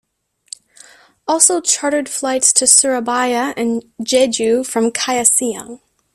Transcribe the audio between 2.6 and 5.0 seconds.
Surabaya and Jeju from